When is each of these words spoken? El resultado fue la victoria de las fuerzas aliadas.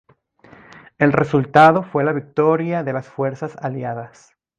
El 0.97 1.11
resultado 1.13 1.83
fue 1.83 2.03
la 2.03 2.11
victoria 2.11 2.81
de 2.81 2.91
las 2.91 3.07
fuerzas 3.07 3.55
aliadas. 3.57 4.35